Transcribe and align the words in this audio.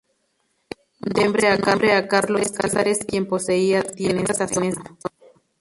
Debe 1.01 1.39
su 1.39 1.61
nombre 1.67 1.93
a 1.93 2.07
Carlos 2.07 2.51
Casares, 2.51 3.05
quien 3.05 3.27
poseía 3.27 3.83
tierras 3.83 4.23
en 4.39 4.41
esta 4.41 4.47
zona. 4.47 4.97